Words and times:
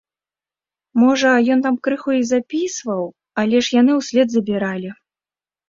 Можа, 1.01 1.33
ён 1.57 1.61
там 1.65 1.75
крыху 1.89 2.09
і 2.21 2.25
запасвіў, 2.31 3.05
але 3.45 3.57
ж 3.71 3.79
яны 3.81 4.01
ўслед 4.01 4.27
забіралі. 4.39 4.89